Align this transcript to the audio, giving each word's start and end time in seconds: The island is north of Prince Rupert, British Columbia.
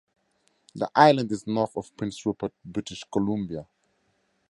The 0.73 0.89
island 0.95 1.31
is 1.31 1.45
north 1.45 1.77
of 1.77 1.95
Prince 1.95 2.25
Rupert, 2.25 2.51
British 2.65 3.03
Columbia. 3.03 3.67